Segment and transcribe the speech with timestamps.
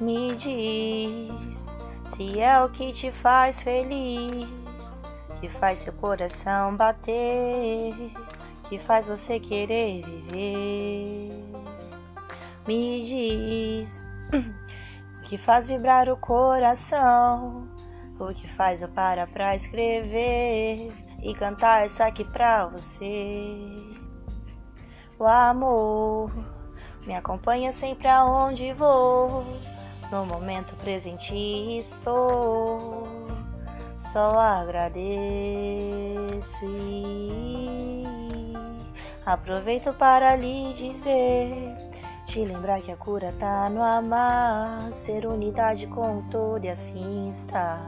[0.00, 4.48] Me diz se é o que te faz feliz,
[5.38, 7.94] que faz seu coração bater,
[8.66, 11.44] que faz você querer viver.
[12.66, 14.06] Me diz
[15.18, 17.68] o que faz vibrar o coração,
[18.18, 23.54] o que faz eu parar pra escrever e cantar essa aqui pra você.
[25.18, 26.32] O amor
[27.06, 29.44] me acompanha sempre aonde vou.
[30.10, 31.34] No momento presente
[31.78, 33.06] estou,
[33.96, 34.98] só agradeço
[36.64, 38.04] e
[39.24, 41.76] aproveito para lhe dizer,
[42.26, 47.78] te lembrar que a cura tá no amar, ser unidade com todo e assim está.